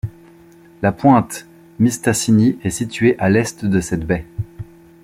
La 0.81 0.91
Pointe 0.91 1.45
Mistassini 1.77 2.57
est 2.63 2.71
située 2.71 3.15
à 3.19 3.29
l'est 3.29 3.63
de 3.65 3.79
cette 3.79 4.03
baie. 4.03 4.25